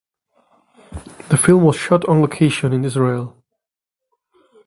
The 1.29 1.37
film 1.37 1.63
was 1.63 1.75
shot 1.75 2.05
on 2.09 2.21
location 2.21 2.73
in 2.73 2.83
Israel. 2.85 3.37